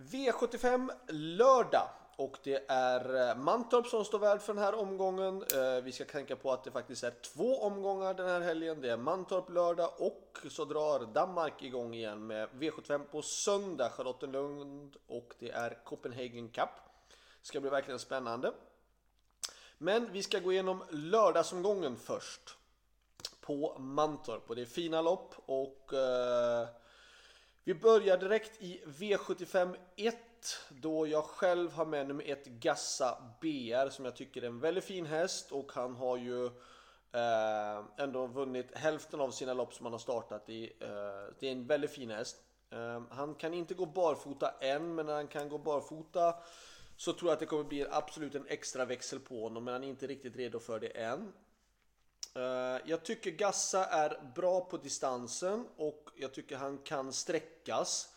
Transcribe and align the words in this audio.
V75 0.00 0.90
lördag 1.08 1.88
och 2.16 2.38
det 2.42 2.64
är 2.68 3.28
eh, 3.30 3.36
Mantorp 3.36 3.86
som 3.86 4.04
står 4.04 4.18
värd 4.18 4.40
för 4.40 4.54
den 4.54 4.62
här 4.62 4.74
omgången. 4.74 5.44
Eh, 5.54 5.84
vi 5.84 5.92
ska 5.92 6.04
tänka 6.04 6.36
på 6.36 6.52
att 6.52 6.64
det 6.64 6.70
faktiskt 6.70 7.04
är 7.04 7.10
två 7.34 7.62
omgångar 7.62 8.14
den 8.14 8.28
här 8.28 8.40
helgen. 8.40 8.80
Det 8.80 8.90
är 8.90 8.96
Mantorp 8.96 9.50
lördag 9.50 9.90
och 9.98 10.38
så 10.50 10.64
drar 10.64 11.06
Danmark 11.14 11.62
igång 11.62 11.94
igen 11.94 12.26
med 12.26 12.48
V75 12.48 12.98
på 12.98 13.22
söndag, 13.22 13.90
Charlottenlund 13.90 14.96
och 15.06 15.34
det 15.38 15.50
är 15.50 15.84
Copenhagen 15.84 16.48
Cup. 16.48 16.68
Det 17.40 17.46
Ska 17.46 17.60
bli 17.60 17.70
verkligen 17.70 17.98
spännande. 17.98 18.52
Men 19.78 20.12
vi 20.12 20.22
ska 20.22 20.38
gå 20.38 20.52
igenom 20.52 20.84
lördagsomgången 20.90 21.96
först. 21.96 22.56
På 23.40 23.78
Mantorp 23.78 24.50
och 24.50 24.56
det 24.56 24.62
är 24.62 24.66
fina 24.66 25.02
lopp 25.02 25.34
och 25.46 25.92
eh, 25.92 26.68
vi 27.64 27.74
börjar 27.74 28.18
direkt 28.18 28.62
i 28.62 28.82
V75 28.86 29.76
1 29.96 30.16
då 30.68 31.06
jag 31.06 31.24
själv 31.24 31.72
har 31.72 31.86
med 31.86 32.08
nummer 32.08 32.24
1 32.30 32.46
Gassa 32.46 33.22
BR 33.40 33.88
som 33.88 34.04
jag 34.04 34.16
tycker 34.16 34.42
är 34.42 34.46
en 34.46 34.60
väldigt 34.60 34.84
fin 34.84 35.06
häst 35.06 35.52
och 35.52 35.72
han 35.72 35.94
har 35.94 36.16
ju 36.16 36.46
eh, 37.12 37.84
ändå 37.96 38.26
vunnit 38.26 38.76
hälften 38.76 39.20
av 39.20 39.30
sina 39.30 39.54
lopp 39.54 39.74
som 39.74 39.86
han 39.86 39.92
har 39.92 39.98
startat 39.98 40.48
i. 40.48 40.72
Eh, 40.80 41.34
det 41.38 41.48
är 41.48 41.52
en 41.52 41.66
väldigt 41.66 41.90
fin 41.90 42.10
häst. 42.10 42.36
Eh, 42.70 43.02
han 43.10 43.34
kan 43.34 43.54
inte 43.54 43.74
gå 43.74 43.86
barfota 43.86 44.54
än 44.60 44.94
men 44.94 45.06
när 45.06 45.14
han 45.14 45.28
kan 45.28 45.48
gå 45.48 45.58
barfota 45.58 46.34
så 46.96 47.12
tror 47.12 47.28
jag 47.28 47.32
att 47.32 47.40
det 47.40 47.46
kommer 47.46 47.64
bli 47.64 47.86
absolut 47.90 48.34
en 48.34 48.46
extra 48.46 48.84
växel 48.84 49.20
på 49.20 49.42
honom 49.42 49.64
men 49.64 49.74
han 49.74 49.84
är 49.84 49.88
inte 49.88 50.06
riktigt 50.06 50.36
redo 50.36 50.58
för 50.58 50.80
det 50.80 50.88
än. 50.88 51.32
Eh, 52.34 52.78
jag 52.84 53.04
tycker 53.04 53.30
Gassa 53.30 53.84
är 53.84 54.32
bra 54.34 54.60
på 54.60 54.76
distansen 54.76 55.66
och 55.76 56.10
jag 56.16 56.34
tycker 56.34 56.56
han 56.56 56.78
kan 56.78 57.12
sträckas. 57.12 58.08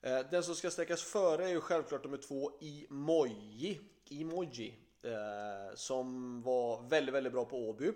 Eh, 0.00 0.20
den 0.30 0.42
som 0.42 0.54
ska 0.54 0.70
sträckas 0.70 1.02
före 1.02 1.44
är 1.44 1.48
ju 1.48 1.60
självklart 1.60 2.04
nummer 2.04 2.16
två 2.16 2.52
Imoji. 2.60 3.80
Imoji. 4.08 4.74
Eh, 5.02 5.74
som 5.74 6.42
var 6.42 6.88
väldigt, 6.88 7.14
väldigt 7.14 7.32
bra 7.32 7.44
på 7.44 7.68
Åby. 7.68 7.92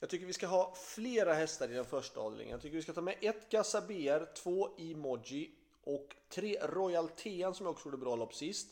Jag 0.00 0.10
tycker 0.10 0.26
vi 0.26 0.32
ska 0.32 0.46
ha 0.46 0.74
flera 0.76 1.34
hästar 1.34 1.70
i 1.70 1.74
den 1.74 1.84
första 1.84 2.20
avdelningen. 2.20 2.52
Jag 2.52 2.62
tycker 2.62 2.76
vi 2.76 2.82
ska 2.82 2.92
ta 2.92 3.00
med 3.00 3.14
ett 3.20 3.48
Gassa 3.50 3.80
BR, 3.80 4.34
två 4.34 4.68
Imoji 4.78 5.50
och 5.84 6.16
tre 6.28 6.58
Royal 6.62 7.08
Tean 7.08 7.54
som 7.54 7.66
jag 7.66 7.72
också 7.72 7.86
gjorde 7.86 7.96
bra 7.96 8.16
lopp 8.16 8.34
sist. 8.34 8.68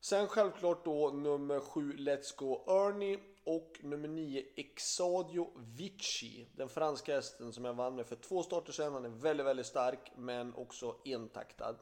Sen 0.00 0.28
självklart 0.28 0.84
då 0.84 1.10
nummer 1.10 1.60
7 1.60 1.92
Let's 1.96 2.36
Go 2.36 2.64
Ernie 2.66 3.18
och 3.44 3.78
nummer 3.82 4.08
9 4.08 4.44
Exadio 4.56 5.50
Vici. 5.56 6.46
Den 6.56 6.68
franska 6.68 7.14
hästen 7.14 7.52
som 7.52 7.64
jag 7.64 7.74
vann 7.74 7.96
med 7.96 8.06
för 8.06 8.16
två 8.16 8.42
starter 8.42 8.72
sedan. 8.72 8.92
Han 8.92 9.04
är 9.04 9.08
väldigt, 9.08 9.46
väldigt 9.46 9.66
stark 9.66 10.12
men 10.16 10.54
också 10.54 10.96
entaktad. 11.04 11.76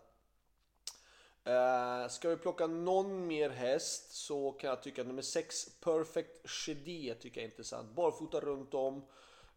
Uh, 1.48 2.08
ska 2.08 2.28
vi 2.28 2.36
plocka 2.36 2.66
någon 2.66 3.26
mer 3.26 3.50
häst 3.50 4.12
så 4.12 4.52
kan 4.52 4.70
jag 4.70 4.82
tycka 4.82 5.00
att 5.00 5.06
nummer 5.06 5.22
6 5.22 5.80
Perfect 5.80 6.48
Chedé 6.48 7.14
tycker 7.20 7.40
jag 7.40 7.46
är 7.46 7.50
intressant. 7.50 7.94
Barfota 7.94 8.40
runt 8.40 8.74
om. 8.74 9.04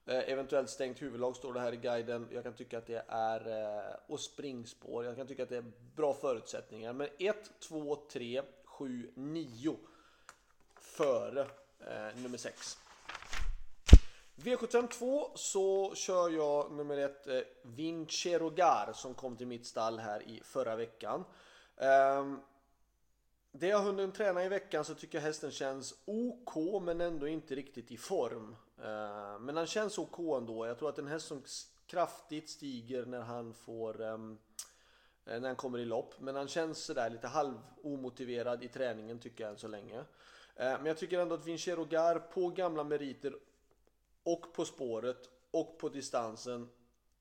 Eh, 0.06 0.30
eventuellt 0.30 0.70
stängt 0.70 1.02
huvudlag 1.02 1.36
står 1.36 1.54
det 1.54 1.60
här 1.60 1.74
i 1.74 1.78
guiden. 1.78 2.28
Jag 2.32 2.44
kan 2.44 2.54
tycka 2.54 2.78
att 2.78 2.88
det 2.88 3.06
är 3.08 3.48
eh, 3.48 3.96
och 4.08 4.20
springspår. 4.20 5.06
Jag 5.06 5.16
kan 5.16 5.28
tycka 5.28 5.44
att 5.44 5.50
det 5.50 5.58
är 5.58 5.72
bra 5.96 6.14
förutsättningar. 6.14 6.94
Men 6.94 7.08
1, 7.20 7.60
2, 7.60 7.96
3, 7.96 8.42
7, 8.64 9.12
9 9.16 9.78
före 10.76 11.48
eh, 11.88 12.22
nummer 12.22 12.38
6. 12.38 12.78
V752 14.36 15.30
så 15.36 15.96
kör 15.96 16.30
jag 16.30 16.72
nummer 16.72 16.98
1 16.98 17.28
eh, 17.28 17.40
Vincerogar 17.64 18.94
som 18.94 19.14
kom 19.14 19.38
till 19.38 19.48
mitt 19.48 19.66
stall 19.66 20.00
här 20.00 20.24
i 20.24 20.42
förra 20.44 20.76
veckan. 20.76 21.24
Eh, 21.78 22.34
det 23.52 23.68
jag 23.68 23.80
hunnit 23.80 24.16
träna 24.16 24.46
i 24.46 24.50
veckan 24.50 24.86
så 24.86 24.96
tycker 24.96 25.18
jag 25.18 25.24
hästen 25.24 25.52
känns 25.52 25.94
OK 26.06 26.82
men 26.82 27.02
ändå 27.02 27.28
inte 27.28 27.56
riktigt 27.56 27.92
i 27.92 27.98
form. 27.98 28.56
Eh, 28.78 29.40
men 29.40 29.58
han 29.58 29.68
känns 29.68 29.98
OK 29.98 30.20
ändå. 30.20 30.66
Jag 30.66 30.80
tror 30.80 30.90
att 30.90 31.00
en 31.00 31.08
häst 31.08 31.28
som 31.28 31.44
kraftigt 31.88 32.50
stiger 32.50 33.06
när 33.06 33.22
han 33.22 33.54
får 33.54 34.02
um, 34.02 34.38
när 35.26 35.48
han 35.48 35.56
kommer 35.56 35.80
i 35.80 35.86
lopp. 35.86 36.20
Men 36.20 36.36
han 36.36 36.48
känns 36.48 36.84
sådär 36.84 37.10
lite 37.10 37.28
halv 37.28 37.60
omotiverad 37.84 38.64
i 38.64 38.68
träningen 38.68 39.20
tycker 39.20 39.44
jag 39.44 39.52
än 39.52 39.58
så 39.58 39.68
länge. 39.68 40.04
Eh, 40.56 40.78
men 40.78 40.86
jag 40.86 40.98
tycker 40.98 41.20
ändå 41.20 41.36
att 41.36 41.48
Vincero 41.48 41.86
Gar 41.86 42.20
på 42.20 42.48
gamla 42.48 42.84
meriter 42.84 43.36
och 44.24 44.54
på 44.54 44.66
spåret 44.66 45.30
och 45.52 45.80
på 45.80 45.90
distansen 45.90 46.70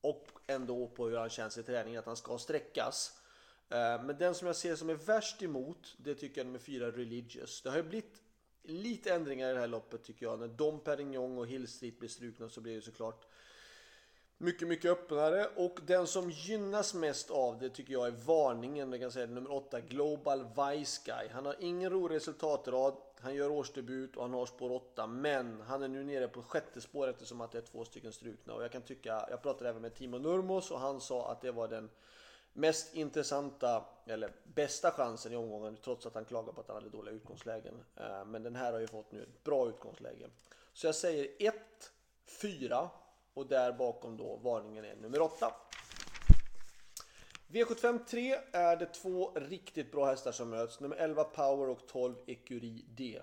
och 0.01 0.27
ändå 0.47 0.87
på 0.87 1.07
hur 1.07 1.17
han 1.17 1.29
känns 1.29 1.57
i 1.57 1.63
träningen 1.63 1.99
att 1.99 2.05
han 2.05 2.17
ska 2.17 2.37
sträckas. 2.37 3.21
Eh, 3.69 4.03
men 4.03 4.17
den 4.17 4.35
som 4.35 4.47
jag 4.47 4.55
ser 4.55 4.75
som 4.75 4.89
är 4.89 4.95
värst 4.95 5.41
emot 5.41 5.95
det 5.97 6.15
tycker 6.15 6.41
jag 6.41 6.45
är 6.45 6.45
nummer 6.45 6.59
4 6.59 6.91
Religious. 6.91 7.61
Det 7.61 7.69
har 7.69 7.77
ju 7.77 7.83
blivit 7.83 8.21
lite 8.63 9.13
ändringar 9.13 9.49
i 9.49 9.53
det 9.53 9.59
här 9.59 9.67
loppet 9.67 10.03
tycker 10.03 10.25
jag. 10.25 10.39
När 10.39 10.47
Dom 10.47 10.79
Perignon 10.79 11.37
och 11.37 11.47
Hill 11.47 11.67
Street 11.67 11.99
blir 11.99 12.09
strukna 12.09 12.49
så 12.49 12.61
blir 12.61 12.75
det 12.75 12.81
såklart 12.81 13.25
mycket, 14.41 14.67
mycket 14.67 14.91
öppnare 14.91 15.47
och 15.55 15.79
den 15.85 16.07
som 16.07 16.31
gynnas 16.31 16.93
mest 16.93 17.31
av 17.31 17.59
det 17.59 17.69
tycker 17.69 17.93
jag 17.93 18.07
är 18.07 18.11
varningen, 18.25 18.91
jag 18.91 19.01
kan 19.01 19.11
säga 19.11 19.25
nummer 19.25 19.51
8, 19.51 19.79
Global 19.79 20.45
Vice 20.45 21.01
Guy. 21.05 21.27
Han 21.27 21.45
har 21.45 21.55
ingen 21.59 21.89
rolig 21.89 22.15
resultatrad, 22.15 22.93
han 23.19 23.35
gör 23.35 23.49
årsdebut 23.49 24.15
och 24.15 24.21
han 24.21 24.33
har 24.33 24.45
spår 24.45 24.71
8 24.71 25.07
men 25.07 25.61
han 25.61 25.83
är 25.83 25.87
nu 25.87 26.03
nere 26.03 26.27
på 26.27 26.41
sjätte 26.41 26.81
spår 26.81 27.07
eftersom 27.07 27.41
att 27.41 27.51
det 27.51 27.57
är 27.57 27.61
två 27.61 27.85
stycken 27.85 28.13
strukna 28.13 28.53
och 28.53 28.63
jag 28.63 28.71
kan 28.71 28.81
tycka, 28.81 29.25
jag 29.29 29.41
pratade 29.41 29.69
även 29.69 29.81
med 29.81 29.95
Timo 29.95 30.17
Nurmos 30.17 30.71
och 30.71 30.79
han 30.79 31.01
sa 31.01 31.31
att 31.31 31.41
det 31.41 31.51
var 31.51 31.67
den 31.67 31.89
mest 32.53 32.95
intressanta 32.95 33.85
eller 34.05 34.31
bästa 34.43 34.91
chansen 34.91 35.33
i 35.33 35.35
omgången 35.35 35.77
trots 35.83 36.05
att 36.05 36.15
han 36.15 36.25
klagar 36.25 36.53
på 36.53 36.61
att 36.61 36.67
han 36.67 36.75
hade 36.75 36.89
dåliga 36.89 37.15
utgångslägen. 37.15 37.73
Eh, 37.95 38.25
men 38.25 38.43
den 38.43 38.55
här 38.55 38.73
har 38.73 38.79
ju 38.79 38.87
fått 38.87 39.11
nu 39.11 39.23
ett 39.23 39.43
bra 39.43 39.69
utgångsläge. 39.69 40.29
Så 40.73 40.87
jag 40.87 40.95
säger 40.95 41.27
1, 41.39 41.55
4 42.25 42.89
och 43.33 43.47
där 43.47 43.71
bakom 43.71 44.17
då 44.17 44.35
varningen 44.35 44.85
är 44.85 44.95
nummer 44.95 45.21
8. 45.21 45.53
V75 47.47 48.05
3 48.05 48.37
är 48.51 48.75
det 48.75 48.85
två 48.85 49.31
riktigt 49.35 49.91
bra 49.91 50.05
hästar 50.05 50.31
som 50.31 50.49
möts. 50.49 50.79
Nummer 50.79 50.95
11 50.95 51.23
Power 51.23 51.69
och 51.69 51.87
12 51.87 52.15
Ecurie 52.27 52.85
D. 52.95 53.21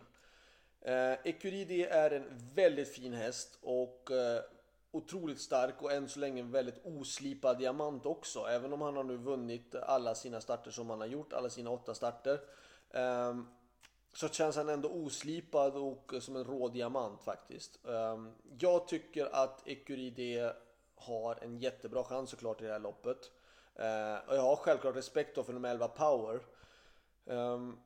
Eh, 0.80 1.12
Ecurie 1.24 1.64
D 1.64 1.84
är 1.84 2.10
en 2.10 2.24
väldigt 2.54 2.88
fin 2.88 3.12
häst 3.12 3.58
och 3.62 4.10
eh, 4.10 4.42
otroligt 4.90 5.40
stark 5.40 5.82
och 5.82 5.92
än 5.92 6.08
så 6.08 6.20
länge 6.20 6.40
en 6.40 6.50
väldigt 6.50 6.86
oslipad 6.86 7.58
diamant 7.58 8.06
också. 8.06 8.44
Även 8.44 8.72
om 8.72 8.80
han 8.80 8.96
har 8.96 9.04
nu 9.04 9.16
vunnit 9.16 9.74
alla 9.74 10.14
sina 10.14 10.40
starter 10.40 10.70
som 10.70 10.90
han 10.90 11.00
har 11.00 11.08
gjort, 11.08 11.32
alla 11.32 11.50
sina 11.50 11.70
åtta 11.70 11.94
starter. 11.94 12.40
Eh, 12.90 13.34
så 14.18 14.28
känns 14.28 14.56
han 14.56 14.68
ändå 14.68 14.88
oslipad 14.88 15.76
och 15.76 16.14
som 16.20 16.36
en 16.36 16.44
rå 16.44 16.68
diamant 16.68 17.22
faktiskt. 17.22 17.86
Ehm, 17.86 18.34
jag 18.58 18.88
tycker 18.88 19.34
att 19.34 19.68
Ecuride 19.68 20.56
har 20.94 21.38
en 21.42 21.58
jättebra 21.58 22.04
chans 22.04 22.30
såklart 22.30 22.60
i 22.60 22.64
det 22.64 22.72
här 22.72 22.78
loppet. 22.78 23.30
Ehm, 23.76 24.18
och 24.28 24.36
jag 24.36 24.42
har 24.42 24.56
självklart 24.56 24.96
respekt 24.96 25.34
då 25.34 25.42
för 25.42 25.52
nummer 25.52 25.70
11 25.70 25.88
Power. 25.88 26.40
Ehm, 27.26 27.76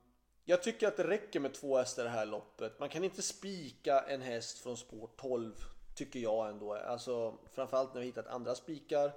jag 0.44 0.62
tycker 0.62 0.88
att 0.88 0.96
det 0.96 1.08
räcker 1.08 1.40
med 1.40 1.54
två 1.54 1.76
hästar 1.76 2.02
i 2.02 2.06
det 2.06 2.10
här 2.10 2.26
loppet. 2.26 2.78
Man 2.80 2.88
kan 2.88 3.04
inte 3.04 3.22
spika 3.22 4.00
en 4.00 4.22
häst 4.22 4.58
från 4.58 4.76
spår 4.76 5.10
12 5.16 5.54
tycker 5.94 6.20
jag 6.20 6.48
ändå. 6.48 6.74
Alltså 6.74 7.38
framförallt 7.52 7.94
när 7.94 8.00
vi 8.00 8.06
hittat 8.06 8.26
andra 8.26 8.54
spikar. 8.54 9.12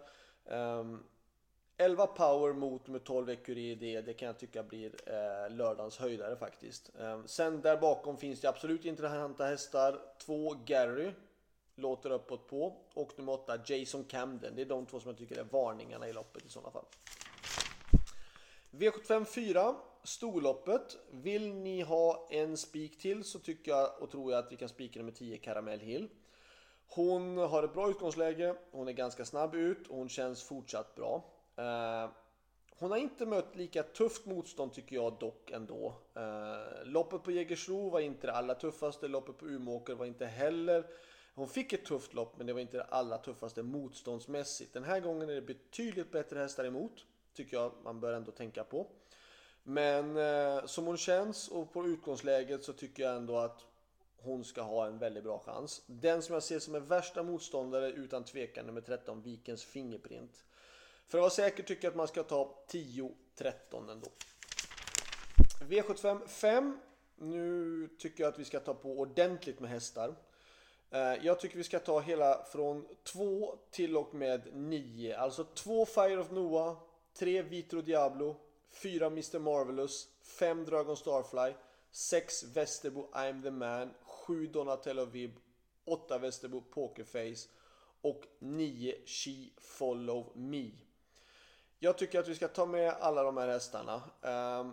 11 1.78 2.08
power 2.08 2.54
mot 2.54 2.88
med 2.88 3.04
12 3.04 3.30
Ecurie 3.30 3.76
det, 3.76 4.02
det 4.02 4.14
kan 4.14 4.26
jag 4.26 4.38
tycka 4.38 4.64
blir 4.64 4.92
eh, 5.06 5.56
lördagens 5.56 5.98
höjdare 5.98 6.36
faktiskt. 6.36 6.92
Eh, 7.00 7.26
sen 7.26 7.62
där 7.62 7.78
bakom 7.78 8.18
finns 8.18 8.42
det 8.42 8.50
absolut 8.50 8.86
intressanta 8.86 9.46
hästar. 9.46 10.00
2 10.26 10.56
Gary 10.66 11.12
låter 11.76 12.10
uppåt 12.12 12.48
på 12.48 12.76
och 12.94 13.12
nummer 13.18 13.34
8 13.34 13.60
Jason 13.66 14.04
Camden. 14.04 14.54
Det 14.56 14.62
är 14.62 14.66
de 14.66 14.86
två 14.86 15.00
som 15.00 15.10
jag 15.10 15.18
tycker 15.18 15.38
är 15.38 15.44
varningarna 15.44 16.08
i 16.08 16.14
loppet 16.14 16.46
i 16.46 16.50
sådana 16.50 16.72
fall. 16.72 16.86
V75 18.72 19.26
4 19.26 19.76
Storloppet. 20.04 20.98
Vill 21.12 21.54
ni 21.54 21.82
ha 21.82 22.28
en 22.32 22.58
spik 22.58 23.00
till 23.00 23.24
så 23.24 23.40
tycker 23.40 23.72
jag 23.72 23.90
och 24.00 24.12
tror 24.12 24.32
jag 24.32 24.40
att 24.40 24.52
vi 24.52 24.56
kan 24.56 24.70
spika 24.70 25.00
nummer 25.00 25.12
10 25.12 25.38
Caramel 25.38 25.80
Hill. 25.80 26.10
Hon 26.88 27.38
har 27.38 27.64
ett 27.64 27.74
bra 27.74 27.90
utgångsläge, 27.90 28.56
hon 28.72 28.88
är 28.88 28.92
ganska 28.92 29.26
snabb 29.26 29.56
ut 29.56 29.88
och 29.88 29.98
hon 29.98 30.10
känns 30.10 30.44
fortsatt 30.44 30.96
bra. 30.96 31.24
Eh, 31.56 32.10
hon 32.80 32.92
har 32.92 32.98
inte 32.98 33.26
mött 33.26 33.56
lika 33.56 33.84
tufft 33.84 34.26
motstånd 34.26 34.74
tycker 34.74 34.96
jag 34.96 35.20
dock 35.20 35.52
ändå. 35.52 35.94
Eh, 36.16 36.86
loppet 36.86 37.24
på 37.24 37.32
Jägersro 37.32 37.90
var 37.90 38.00
inte 38.00 38.28
det 38.28 38.34
allra 38.34 38.56
tuffaste, 38.56 39.08
loppet 39.08 39.38
på 39.38 39.46
Umeåker 39.46 39.96
var 39.96 40.06
inte 40.06 40.26
heller. 40.26 40.86
Hon 41.36 41.48
fick 41.48 41.74
ett 41.74 41.86
tufft 41.86 42.14
lopp 42.14 42.38
men 42.38 42.48
det 42.48 42.54
var 42.54 42.60
inte 42.60 42.78
det 42.78 42.84
allra 42.84 43.18
tuffaste 43.18 43.64
motståndsmässigt. 43.64 44.74
Den 44.74 44.84
här 44.84 45.00
gången 45.00 45.30
är 45.30 45.36
det 45.36 45.42
betydligt 45.42 46.12
bättre 46.12 46.40
hästar 46.40 46.66
emot. 46.66 47.06
Tycker 47.34 47.58
jag 47.58 47.72
man 47.84 48.00
bör 48.00 48.14
ändå 48.14 48.32
tänka 48.32 48.64
på. 48.64 48.88
Men 49.64 50.18
eh, 50.18 50.66
som 50.66 50.86
hon 50.86 50.98
känns 50.98 51.48
och 51.48 51.74
på 51.74 51.88
utgångsläget 51.88 52.64
så 52.64 52.74
tycker 52.74 53.04
jag 53.04 53.16
ändå 53.16 53.38
att 53.38 53.66
hon 54.18 54.44
ska 54.44 54.62
ha 54.62 54.88
en 54.88 54.98
väldigt 54.98 55.24
bra 55.24 55.40
chans. 55.40 55.82
Den 55.88 56.22
som 56.22 56.34
jag 56.34 56.44
ser 56.44 56.60
som 56.60 56.76
är 56.76 56.80
värsta 56.80 57.24
motståndare 57.24 57.92
utan 57.92 58.24
tvekan 58.24 58.66
nummer 58.66 58.82
13 58.82 59.22
Vikens 59.22 59.64
Fingerprint. 59.64 60.45
För 61.08 61.18
att 61.18 61.22
vara 61.22 61.30
säker 61.30 61.64
tycker 61.64 61.84
jag 61.84 61.92
att 61.92 61.98
man 61.98 62.08
ska 62.08 62.24
ta 62.24 62.66
10-13 62.70 63.92
ändå. 63.92 64.08
V75 65.60 66.28
5. 66.28 66.80
Nu 67.16 67.90
tycker 68.00 68.24
jag 68.24 68.34
att 68.34 68.40
vi 68.40 68.46
ska 68.46 68.60
ta 68.60 68.74
på 68.74 69.00
ordentligt 69.00 69.60
med 69.60 69.70
hästar. 69.70 70.16
Eh, 70.92 71.26
jag 71.26 71.40
tycker 71.40 71.58
vi 71.58 71.64
ska 71.64 71.80
ta 71.80 72.00
hela 72.00 72.44
från 72.44 72.86
2 73.04 73.58
till 73.72 73.98
och 73.98 74.14
med 74.14 74.42
9. 74.54 75.18
Alltså 75.18 75.44
2 75.44 75.86
Fire 75.86 76.18
of 76.18 76.32
Noah, 76.32 76.78
3 77.14 77.42
Vitro 77.42 77.82
Diablo, 77.82 78.36
4 78.72 79.08
Mr 79.08 79.40
Marvelous, 79.40 80.08
5 80.22 80.66
Dragon 80.66 80.98
Starfly, 80.98 81.54
6 81.92 82.44
Västerbo 82.44 83.10
I'm 83.14 83.44
the 83.44 83.52
Man, 83.52 83.94
7 84.04 84.48
Donatello 84.48 85.06
Vib, 85.06 85.32
8 85.86 86.18
Västerbo 86.18 86.62
Pokerface 86.62 87.50
och 88.02 88.24
9 88.40 88.96
She 89.06 89.50
Follow 89.58 90.32
Me. 90.36 90.72
Jag 91.80 91.98
tycker 91.98 92.20
att 92.20 92.28
vi 92.28 92.36
ska 92.36 92.48
ta 92.48 92.66
med 92.66 92.94
alla 93.00 93.24
de 93.24 93.38
här 93.38 93.48
hästarna. 93.48 94.02
Ehm, 94.22 94.72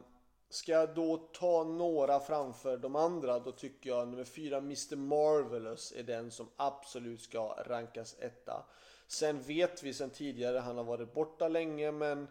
ska 0.48 0.72
jag 0.72 0.94
då 0.94 1.16
ta 1.16 1.64
några 1.64 2.20
framför 2.20 2.76
de 2.76 2.96
andra 2.96 3.38
då 3.38 3.52
tycker 3.52 3.90
jag 3.90 4.08
nummer 4.08 4.24
4 4.24 4.56
Mr 4.56 4.96
Marvelous 4.96 5.92
är 5.96 6.02
den 6.02 6.30
som 6.30 6.48
absolut 6.56 7.20
ska 7.20 7.54
rankas 7.66 8.16
etta. 8.18 8.64
Sen 9.06 9.42
vet 9.42 9.82
vi 9.82 9.94
sen 9.94 10.10
tidigare, 10.10 10.58
han 10.58 10.76
har 10.76 10.84
varit 10.84 11.14
borta 11.14 11.48
länge 11.48 11.92
men 11.92 12.28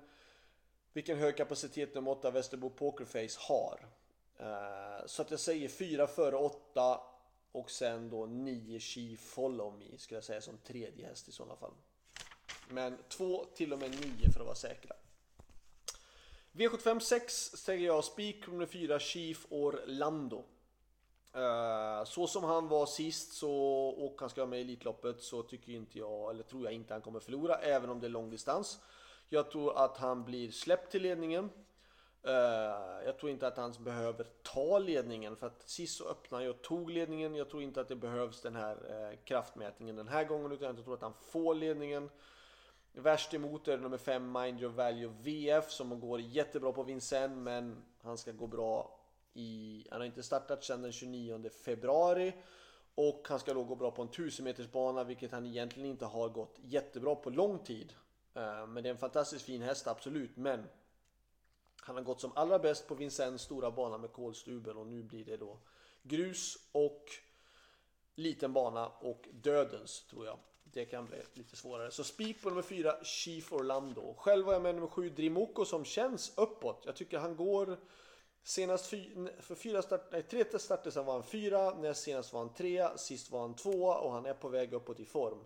vilken 0.94 1.18
hög 1.18 1.38
kapacitet 1.38 1.95
nummer 1.95 2.12
8 2.12 2.31
Västerbo 2.31 2.69
Pokerface 2.69 3.39
har. 3.39 3.88
Ehm, 4.38 5.07
så 5.07 5.21
att 5.21 5.31
jag 5.31 5.39
säger 5.39 5.68
4 5.68 6.07
före 6.07 6.35
8 6.35 7.00
och 7.51 7.71
sen 7.71 8.09
då 8.09 8.25
9 8.25 8.79
She 8.79 9.18
Follow 9.18 9.77
Me 9.77 9.97
skulle 9.97 10.18
jag 10.18 10.23
säga 10.23 10.41
som 10.41 10.57
tredje 10.57 11.07
häst 11.07 11.27
i 11.27 11.31
sådana 11.31 11.56
fall. 11.56 11.73
Men 12.71 12.97
2 13.09 13.45
till 13.56 13.73
och 13.73 13.79
med 13.79 13.91
9 13.91 14.31
för 14.31 14.39
att 14.39 14.45
vara 14.45 14.56
säkra. 14.56 14.95
V75 16.51 17.00
6 17.00 17.33
säger 17.35 17.85
jag 17.85 18.03
spik 18.03 18.47
nummer 18.47 18.65
4 18.65 19.00
Chief 19.00 19.45
Orlando. 19.50 20.44
Eh, 21.33 22.03
så 22.03 22.27
som 22.27 22.44
han 22.44 22.68
var 22.68 22.85
sist 22.85 23.33
så, 23.33 23.53
och 23.88 24.15
han 24.19 24.29
ska 24.29 24.41
vara 24.41 24.50
med 24.50 24.59
i 24.59 24.62
Elitloppet 24.62 25.21
så 25.21 25.44
tycker 25.44 25.71
inte 25.71 26.00
jag, 26.00 26.29
eller 26.29 26.44
tror 26.44 26.63
jag 26.63 26.73
inte 26.73 26.94
han 26.94 27.01
kommer 27.01 27.19
förlora 27.19 27.56
även 27.56 27.89
om 27.89 28.00
det 28.00 28.07
är 28.07 28.09
långdistans. 28.09 28.79
Jag 29.29 29.51
tror 29.51 29.77
att 29.77 29.97
han 29.97 30.25
blir 30.25 30.51
släppt 30.51 30.91
till 30.91 31.01
ledningen. 31.01 31.50
Eh, 32.23 33.06
jag 33.06 33.18
tror 33.19 33.31
inte 33.31 33.47
att 33.47 33.57
han 33.57 33.73
behöver 33.79 34.23
ta 34.44 34.79
ledningen 34.79 35.35
för 35.35 35.47
att 35.47 35.69
sist 35.69 35.97
så 35.97 36.09
öppnade 36.09 36.44
jag 36.44 36.56
och 36.56 36.62
tog 36.62 36.91
ledningen. 36.91 37.35
Jag 37.35 37.50
tror 37.50 37.63
inte 37.63 37.81
att 37.81 37.88
det 37.88 37.95
behövs 37.95 38.41
den 38.41 38.56
här 38.56 38.75
eh, 38.89 39.18
kraftmätningen 39.23 39.95
den 39.95 40.07
här 40.07 40.23
gången 40.23 40.51
utan 40.51 40.75
jag 40.75 40.85
tror 40.85 40.94
att 40.94 41.01
han 41.01 41.13
får 41.31 41.56
ledningen. 41.56 42.09
Värst 42.94 43.34
emot 43.34 43.68
är 43.68 43.78
nummer 43.78 43.98
5 43.98 44.32
Mind 44.32 44.62
Your 44.62 44.72
Value 44.72 45.14
VF 45.22 45.72
som 45.72 46.00
går 46.00 46.22
jättebra 46.22 46.72
på 46.72 46.84
Vincennes 46.84 47.38
men 47.38 47.84
han 48.02 48.18
ska 48.18 48.32
gå 48.32 48.48
bra 48.48 49.00
i... 49.34 49.88
Han 49.92 50.00
har 50.00 50.06
inte 50.06 50.24
startat 50.24 50.64
sedan 50.64 50.82
den 50.82 50.92
29 50.92 51.50
februari 51.50 52.34
och 52.96 53.26
han 53.30 53.40
ska 53.40 53.54
då 53.54 53.64
gå 53.64 53.76
bra 53.76 53.92
på 53.92 54.02
en 54.02 54.08
1000 54.08 54.44
meters 54.46 54.72
bana 54.72 55.04
vilket 55.04 55.32
han 55.32 55.46
egentligen 55.46 55.90
inte 55.90 56.06
har 56.06 56.30
gått 56.30 56.60
jättebra 56.62 57.16
på 57.16 57.30
lång 57.30 57.60
tid. 57.60 57.94
Eh, 58.34 58.68
men 58.68 58.84
det 58.84 58.90
är 58.90 58.94
en 58.94 58.98
fantastiskt 58.98 59.46
fin 59.46 59.62
häst 59.62 59.88
absolut 59.88 60.38
men 60.38 60.64
han 61.82 61.96
har 61.96 62.04
gått 62.04 62.22
som 62.22 62.32
allra 62.36 62.60
bäst 62.60 62.88
på 62.88 62.96
Vincennes 62.96 63.42
stora 63.42 63.72
bana 63.72 63.98
med 63.98 64.12
kolstuben 64.12 64.78
och 64.78 64.88
nu 64.88 65.04
blir 65.04 65.26
det 65.26 65.38
då 65.38 65.60
grus 66.04 66.58
och 66.72 67.06
liten 68.16 68.54
bana 68.54 68.88
och 68.88 69.28
dödens 69.32 70.06
tror 70.10 70.26
jag 70.26 70.38
det 70.73 70.85
kan 70.85 71.06
bli 71.06 71.18
lite 71.33 71.56
svårare. 71.56 71.91
Så 71.91 72.03
spik 72.03 72.41
på 72.41 72.50
nummer 72.50 72.62
4, 72.62 73.03
Chief 73.03 73.53
Orlando. 73.53 74.15
Själv 74.18 74.45
var 74.45 74.53
jag 74.53 74.62
med 74.62 74.75
nummer 74.75 74.88
7, 74.88 75.09
Drimoko 75.09 75.65
som 75.65 75.85
känns 75.85 76.33
uppåt. 76.38 76.83
Jag 76.85 76.95
tycker 76.95 77.19
han 77.19 77.35
går 77.35 77.77
Senast 78.44 78.85
för 79.39 79.56
fyra 79.56 79.81
start, 79.81 80.07
nej, 80.12 80.23
tre 80.23 80.59
starter 80.59 80.91
sen 80.91 81.06
var 81.06 81.13
han 81.13 81.23
fyra, 81.23 81.77
näst 81.77 82.03
senast 82.03 82.33
var 82.33 82.39
han 82.39 82.53
tre, 82.53 82.88
sist 82.97 83.31
var 83.31 83.41
han 83.41 83.56
två 83.56 83.85
och 83.85 84.12
han 84.12 84.25
är 84.25 84.33
på 84.33 84.50
väg 84.50 84.73
uppåt 84.73 85.00
i 85.00 85.06
form. 85.06 85.38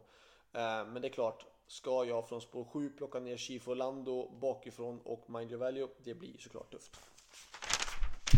Eh, 0.53 0.85
men 0.85 1.01
det 1.01 1.07
är 1.07 1.11
klart, 1.11 1.45
ska 1.67 2.05
jag 2.05 2.29
från 2.29 2.41
spår 2.41 2.63
7 2.63 2.89
plocka 2.89 3.19
ner 3.19 3.37
Chief 3.37 3.67
Orlando 3.67 4.29
bakifrån 4.29 4.99
och 5.03 5.29
Mind 5.29 5.51
Your 5.51 5.59
Value, 5.59 5.87
det 6.03 6.13
blir 6.13 6.37
såklart 6.37 6.71
tufft. 6.71 6.99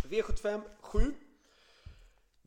V75 0.09 0.61
7 0.81 1.13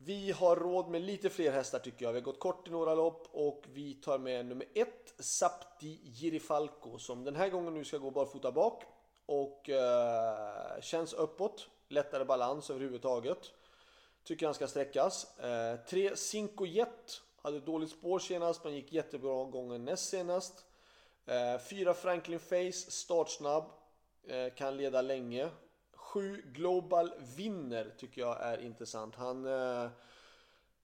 vi 0.05 0.31
har 0.31 0.55
råd 0.55 0.89
med 0.89 1.01
lite 1.01 1.29
fler 1.29 1.51
hästar 1.51 1.79
tycker 1.79 2.05
jag. 2.05 2.13
Vi 2.13 2.19
har 2.19 2.25
gått 2.25 2.39
kort 2.39 2.67
i 2.67 2.71
några 2.71 2.95
lopp 2.95 3.27
och 3.31 3.63
vi 3.73 3.93
tar 3.93 4.17
med 4.17 4.45
nummer 4.45 4.65
ett 4.73 5.13
Sapti 5.19 5.99
Girifalco 6.03 6.97
som 6.97 7.23
den 7.23 7.35
här 7.35 7.49
gången 7.49 7.73
nu 7.73 7.83
ska 7.83 7.97
gå 7.97 8.11
barfota 8.11 8.51
bak 8.51 8.83
och 9.25 9.69
eh, 9.69 10.81
känns 10.81 11.13
uppåt. 11.13 11.67
Lättare 11.87 12.25
balans 12.25 12.69
överhuvudtaget. 12.69 13.51
Tycker 14.23 14.45
han 14.45 14.55
ska 14.55 14.67
sträckas. 14.67 15.39
Eh, 15.39 15.75
tre 15.75 16.15
Cinco 16.15 16.65
Jet 16.65 17.21
hade 17.41 17.59
dåligt 17.59 17.91
spår 17.91 18.19
senast 18.19 18.63
men 18.63 18.73
gick 18.75 18.93
jättebra 18.93 19.45
gången 19.45 19.85
näst 19.85 20.09
senast. 20.09 20.65
Eh, 21.25 21.61
fyra 21.69 21.93
Franklin 21.93 22.39
Face 22.39 22.91
startsnabb. 22.91 23.63
Eh, 24.27 24.53
kan 24.53 24.77
leda 24.77 25.01
länge. 25.01 25.49
7 26.11 26.41
Global 26.53 27.11
vinner 27.35 27.93
tycker 27.97 28.21
jag 28.21 28.41
är 28.41 28.61
intressant. 28.61 29.15
Han, 29.15 29.45
eh, 29.45 29.89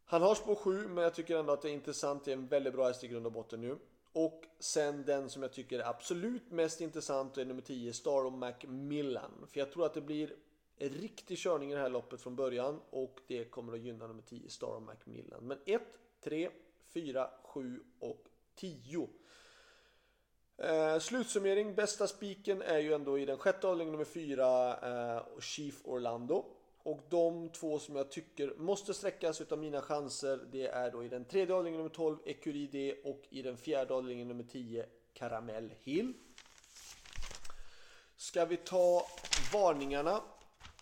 han 0.05 0.21
har 0.21 0.35
spår 0.35 0.55
7 0.55 0.87
men 0.87 1.03
jag 1.03 1.13
tycker 1.13 1.37
ändå 1.37 1.53
att 1.53 1.61
det 1.61 1.69
är 1.69 1.73
intressant. 1.73 2.25
Det 2.25 2.31
är 2.31 2.37
en 2.37 2.47
väldigt 2.47 2.73
bra 2.73 2.87
häst 2.87 3.03
i 3.03 3.07
grund 3.07 3.25
och 3.25 3.31
botten 3.31 3.61
nu. 3.61 3.77
Och 4.11 4.43
sen 4.59 5.03
den 5.05 5.29
som 5.29 5.41
jag 5.41 5.53
tycker 5.53 5.79
är 5.79 5.89
absolut 5.89 6.51
mest 6.51 6.81
intressant 6.81 7.37
är 7.37 7.45
nummer 7.45 7.61
10 7.61 7.93
Star 7.93 8.25
of 8.25 8.33
Macmillan. 8.33 9.45
För 9.47 9.59
jag 9.59 9.71
tror 9.71 9.85
att 9.85 9.93
det 9.93 10.01
blir 10.01 10.33
en 10.77 10.89
riktig 10.89 11.37
körning 11.37 11.71
i 11.71 11.75
det 11.75 11.81
här 11.81 11.89
loppet 11.89 12.21
från 12.21 12.35
början 12.35 12.79
och 12.89 13.19
det 13.27 13.45
kommer 13.45 13.73
att 13.73 13.79
gynna 13.79 14.07
nummer 14.07 14.23
10 14.23 14.49
Star 14.49 14.75
of 14.77 14.83
Macmillan. 14.83 15.47
Men 15.47 15.57
1, 15.65 15.81
3, 16.23 16.49
4, 16.93 17.29
7 17.43 17.83
och 17.99 18.23
10 18.55 19.09
Eh, 20.57 20.99
slutsummering, 20.99 21.75
bästa 21.75 22.07
spiken 22.07 22.61
är 22.61 22.79
ju 22.79 22.93
ändå 22.93 23.19
i 23.19 23.25
den 23.25 23.37
sjätte 23.37 23.67
avdelningen 23.67 23.91
nummer 23.91 24.05
fyra, 24.05 24.77
eh, 24.77 25.23
Chief 25.39 25.81
Orlando. 25.83 26.45
Och 26.83 27.01
de 27.09 27.49
två 27.49 27.79
som 27.79 27.95
jag 27.95 28.11
tycker 28.11 28.53
måste 28.57 28.93
sträckas 28.93 29.41
utav 29.41 29.59
mina 29.59 29.81
chanser, 29.81 30.39
det 30.51 30.67
är 30.67 30.91
då 30.91 31.03
i 31.03 31.09
den 31.09 31.25
tredje 31.25 31.55
avdelningen 31.55 31.77
nummer 31.77 31.95
12, 31.95 32.17
Ecurie 32.25 32.67
D 32.71 32.95
och 33.03 33.23
i 33.29 33.41
den 33.41 33.57
fjärde 33.57 33.93
avdelningen 33.93 34.27
nummer 34.27 34.43
10, 34.43 34.85
Caramel 35.13 35.73
Hill. 35.83 36.13
Ska 38.15 38.45
vi 38.45 38.57
ta 38.57 39.05
varningarna? 39.53 40.21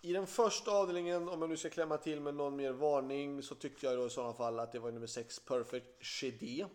I 0.02 0.12
den 0.12 0.26
första 0.26 0.70
avdelningen, 0.70 1.28
om 1.28 1.40
jag 1.40 1.50
nu 1.50 1.56
ska 1.56 1.70
klämma 1.70 1.96
till 1.96 2.20
med 2.20 2.34
någon 2.34 2.56
mer 2.56 2.72
varning, 2.72 3.42
så 3.42 3.54
tyckte 3.54 3.86
jag 3.86 3.98
då 3.98 4.06
i 4.06 4.10
sådana 4.10 4.32
fall 4.32 4.60
att 4.60 4.72
det 4.72 4.78
var 4.78 4.92
nummer 4.92 5.06
6, 5.06 5.38
Perfect 5.38 6.04
Chedé. 6.04 6.66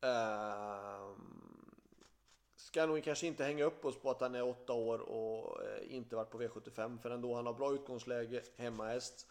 Um, 0.00 1.47
ska 2.68 2.86
nog 2.86 3.04
kanske 3.04 3.26
inte 3.26 3.44
hänga 3.44 3.64
upp 3.64 3.84
oss 3.84 3.98
på 3.98 4.10
att 4.10 4.20
han 4.20 4.34
är 4.34 4.48
åtta 4.48 4.72
år 4.72 4.98
och 4.98 5.62
eh, 5.62 5.94
inte 5.96 6.16
varit 6.16 6.30
på 6.30 6.40
V75 6.40 6.98
för 6.98 7.10
ändå 7.10 7.34
han 7.34 7.46
har 7.46 7.52
bra 7.52 7.74
utgångsläge, 7.74 8.42
hemmahäst, 8.56 9.26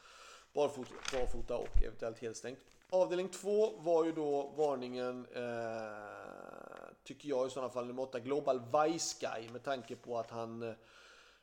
barfota, 0.54 0.94
barfota 1.14 1.58
och 1.58 1.84
eventuellt 1.84 2.20
helstängt. 2.20 2.60
Avdelning 2.90 3.30
2 3.30 3.78
var 3.78 4.06
ju 4.06 4.12
då 4.12 4.54
varningen, 4.58 5.28
eh, 5.36 6.90
tycker 7.04 7.30
jag 7.30 7.48
i 7.48 7.50
sådana 7.50 7.70
fall, 7.70 7.88
nummer 7.88 8.04
8 8.04 8.20
Global 8.20 8.60
Vice 8.60 9.18
Guy 9.20 9.50
med 9.50 9.64
tanke 9.64 9.96
på 9.96 10.18
att 10.18 10.32
han 10.32 10.62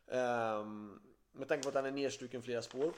eh, 0.07 0.65
med 1.33 1.49
tanke 1.49 1.63
på 1.63 1.69
att 1.69 1.75
han 1.75 1.87
är 1.87 1.91
nedstruken 1.91 2.43
flera 2.43 2.63
spår. 2.63 2.93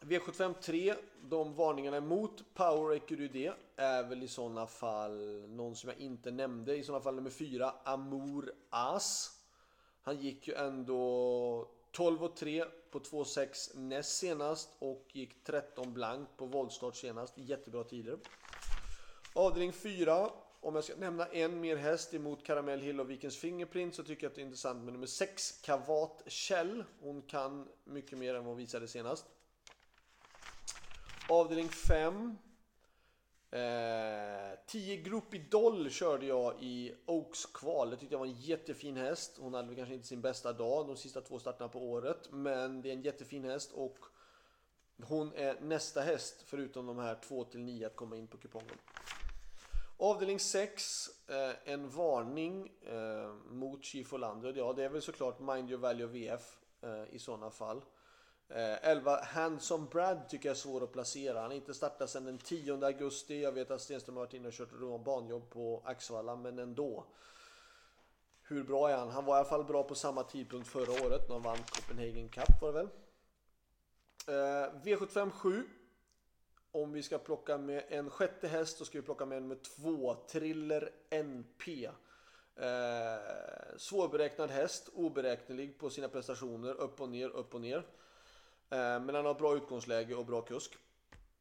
V75 0.00 0.54
3, 0.60 0.94
de 1.22 1.54
varningarna 1.54 1.96
emot 1.96 2.44
Power 2.54 2.96
EQD 2.96 3.52
är 3.76 4.02
väl 4.08 4.22
i 4.22 4.28
sådana 4.28 4.66
fall 4.66 5.44
någon 5.48 5.76
som 5.76 5.88
jag 5.88 5.98
inte 5.98 6.30
nämnde. 6.30 6.76
I 6.76 6.84
sådana 6.84 7.04
fall 7.04 7.14
nummer 7.14 7.30
4, 7.30 7.74
Amour 7.84 8.52
As. 8.70 9.38
Han 10.02 10.16
gick 10.16 10.48
ju 10.48 10.54
ändå 10.54 11.68
12 11.92 12.24
och 12.24 12.36
3 12.36 12.64
på 12.90 12.98
2,6 12.98 13.78
näst 13.78 14.18
senast 14.18 14.68
och 14.78 15.06
gick 15.12 15.44
13 15.44 15.94
blank 15.94 16.28
på 16.36 16.46
voltstart 16.46 16.96
senast. 16.96 17.38
Jättebra 17.38 17.84
tider. 17.84 18.18
Avdelning 19.32 19.72
4. 19.72 20.30
Om 20.60 20.74
jag 20.74 20.84
ska 20.84 20.96
nämna 20.96 21.26
en 21.26 21.60
mer 21.60 21.76
häst 21.76 22.14
emot 22.14 22.44
Caramel 22.44 22.80
Hill 22.80 23.00
och 23.00 23.10
Vikens 23.10 23.36
Fingerprint 23.36 23.94
så 23.94 24.02
tycker 24.02 24.24
jag 24.24 24.30
att 24.30 24.34
det 24.34 24.40
är 24.40 24.44
intressant 24.44 24.84
med 24.84 24.92
nummer 24.92 25.06
6, 25.06 25.60
Kavat 25.62 26.22
Kjell. 26.26 26.84
Hon 27.00 27.22
kan 27.22 27.68
mycket 27.84 28.18
mer 28.18 28.34
än 28.34 28.44
vad 28.44 28.46
hon 28.46 28.56
visade 28.56 28.88
senast. 28.88 29.26
Avdelning 31.30 31.68
5. 31.68 32.38
10 33.50 34.94
eh, 34.94 35.02
Groupie 35.02 35.02
Group 35.02 35.50
Doll 35.50 35.90
körde 35.90 36.26
jag 36.26 36.62
i 36.62 36.94
Oaks 37.06 37.46
kval. 37.46 37.90
Det 37.90 37.96
tyckte 37.96 38.14
jag 38.14 38.18
var 38.18 38.26
en 38.26 38.40
jättefin 38.40 38.96
häst. 38.96 39.38
Hon 39.40 39.54
hade 39.54 39.74
kanske 39.74 39.94
inte 39.94 40.06
sin 40.06 40.20
bästa 40.20 40.52
dag 40.52 40.86
de 40.86 40.96
sista 40.96 41.20
två 41.20 41.38
starterna 41.38 41.68
på 41.68 41.90
året. 41.90 42.28
Men 42.30 42.82
det 42.82 42.88
är 42.88 42.92
en 42.92 43.02
jättefin 43.02 43.44
häst 43.44 43.72
och 43.72 43.98
hon 45.02 45.32
är 45.34 45.60
nästa 45.60 46.00
häst 46.00 46.42
förutom 46.46 46.86
de 46.86 46.98
här 46.98 47.14
2 47.14 47.44
till 47.44 47.60
9 47.60 47.86
att 47.86 47.96
komma 47.96 48.16
in 48.16 48.26
på 48.26 48.36
kupongen. 48.36 48.76
Avdelning 49.96 50.40
6, 50.40 51.08
eh, 51.28 51.72
en 51.72 51.90
varning 51.90 52.72
eh, 52.82 53.32
mot 53.50 53.84
Chief 53.84 54.12
Olander. 54.12 54.54
Ja, 54.56 54.72
det 54.72 54.84
är 54.84 54.88
väl 54.88 55.02
såklart 55.02 55.40
Mind 55.40 55.70
Your 55.70 55.80
Value 55.80 56.06
VF 56.06 56.58
eh, 56.80 57.14
i 57.14 57.18
sådana 57.18 57.50
fall. 57.50 57.82
Eh, 58.48 58.90
11 58.90 59.20
Handsome 59.22 59.86
Brad 59.90 60.28
tycker 60.28 60.48
jag 60.48 60.54
är 60.54 60.58
svår 60.58 60.84
att 60.84 60.92
placera. 60.92 61.40
Han 61.40 61.50
har 61.50 61.56
inte 61.56 61.74
startat 61.74 62.10
sedan 62.10 62.24
den 62.24 62.38
10 62.38 62.84
augusti. 62.86 63.42
Jag 63.42 63.52
vet 63.52 63.70
att 63.70 63.80
Stenström 63.80 64.16
har 64.16 64.24
varit 64.24 64.34
inne 64.34 64.48
och 64.48 64.54
kört 64.54 65.04
banjobb 65.04 65.50
på 65.50 65.82
Axvalla, 65.84 66.36
men 66.36 66.58
ändå. 66.58 67.04
Hur 68.42 68.64
bra 68.64 68.90
är 68.90 68.96
han? 68.96 69.10
Han 69.10 69.24
var 69.24 69.36
i 69.36 69.38
alla 69.38 69.48
fall 69.48 69.64
bra 69.64 69.82
på 69.82 69.94
samma 69.94 70.22
tidpunkt 70.22 70.68
förra 70.68 71.06
året 71.06 71.28
när 71.28 71.34
han 71.34 71.42
vann 71.42 71.58
Copenhagen 71.70 72.28
Cup 72.28 72.62
var 72.62 72.72
det 72.72 72.78
väl. 72.78 72.88
Eh, 74.26 74.72
V75 74.82 75.30
7. 75.30 75.62
Om 76.72 76.92
vi 76.92 77.02
ska 77.02 77.18
plocka 77.18 77.58
med 77.58 77.84
en 77.88 78.10
sjätte 78.10 78.48
häst 78.48 78.78
så 78.78 78.84
ska 78.84 78.98
vi 78.98 79.04
plocka 79.04 79.26
med 79.26 79.42
nummer 79.42 79.58
två. 79.76 80.14
Triller 80.14 80.90
NP. 81.10 81.90
Eh, 82.56 83.18
svårberäknad 83.76 84.50
häst, 84.50 84.88
oberäknelig 84.94 85.78
på 85.78 85.90
sina 85.90 86.08
prestationer, 86.08 86.74
upp 86.74 87.00
och 87.00 87.08
ner, 87.08 87.28
upp 87.28 87.54
och 87.54 87.60
ner. 87.60 87.86
Eh, 88.70 89.00
men 89.00 89.14
han 89.14 89.26
har 89.26 89.34
bra 89.34 89.56
utgångsläge 89.56 90.14
och 90.14 90.26
bra 90.26 90.40
kusk. 90.40 90.78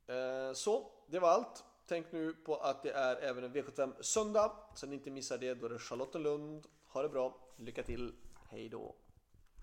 Eh, 0.07 0.53
så, 0.53 0.91
det 1.07 1.19
var 1.19 1.29
allt. 1.29 1.63
Tänk 1.87 2.11
nu 2.11 2.33
på 2.33 2.55
att 2.55 2.83
det 2.83 2.91
är 2.91 3.15
även 3.15 3.43
en 3.43 3.53
V75 3.53 4.01
söndag, 4.01 4.51
så 4.75 4.87
ni 4.87 4.95
inte 4.95 5.11
missar 5.11 5.37
det. 5.37 5.53
Då 5.53 5.65
är 5.65 5.69
det 5.69 5.79
Charlottenlund. 5.79 6.67
Ha 6.87 7.01
det 7.01 7.09
bra, 7.09 7.37
lycka 7.57 7.83
till, 7.83 8.13
hej 8.49 8.69
då! 8.69 8.95